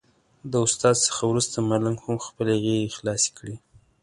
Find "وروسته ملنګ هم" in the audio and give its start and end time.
1.31-2.17